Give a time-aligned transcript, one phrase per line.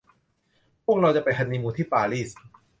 [0.85, 2.29] พวกเราจะไปฮันนีมูนที่ปารีส